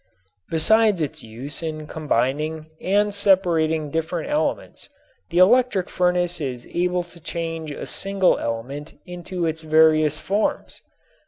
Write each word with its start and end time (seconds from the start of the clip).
Besides 0.49 0.99
its 0.99 1.21
use 1.21 1.61
in 1.61 1.85
combining 1.85 2.71
and 2.81 3.13
separating 3.13 3.91
different 3.91 4.31
elements 4.31 4.89
the 5.29 5.37
electric 5.37 5.91
furnace 5.91 6.41
is 6.41 6.65
able 6.73 7.03
to 7.03 7.19
change 7.19 7.69
a 7.69 7.85
single 7.85 8.39
element 8.39 8.95
into 9.05 9.45
its 9.45 9.61
various 9.61 10.17
forms. 10.17 10.81